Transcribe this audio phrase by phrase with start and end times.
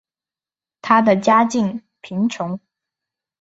[0.81, 2.59] 她的家境贫穷。